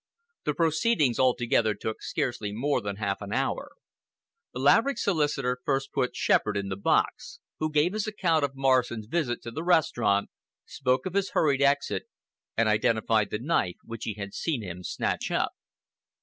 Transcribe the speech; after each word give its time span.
The 0.45 0.55
proceedings 0.55 1.19
altogether 1.19 1.75
took 1.75 2.01
scarcely 2.01 2.51
more 2.51 2.81
than 2.81 2.95
half 2.95 3.21
an 3.21 3.31
hour. 3.31 3.73
Laverick's 4.51 5.03
solicitor 5.03 5.59
first 5.63 5.91
put 5.93 6.15
Shepherd 6.15 6.57
in 6.57 6.69
the 6.69 6.75
box, 6.75 7.39
who 7.59 7.69
gave 7.71 7.93
his 7.93 8.07
account 8.07 8.43
of 8.43 8.55
Morrison's 8.55 9.05
visit 9.05 9.43
to 9.43 9.51
the 9.51 9.63
restaurant, 9.63 10.31
spoke 10.65 11.05
of 11.05 11.13
his 11.13 11.29
hurried 11.35 11.61
exit, 11.61 12.05
and 12.57 12.67
identified 12.67 13.29
the 13.29 13.37
knife 13.37 13.77
which 13.83 14.05
he 14.05 14.15
had 14.15 14.33
seen 14.33 14.63
him 14.63 14.81
snatch 14.83 15.29
up. 15.29 15.51